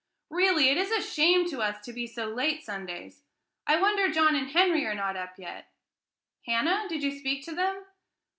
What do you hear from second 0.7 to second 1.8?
is a shame to us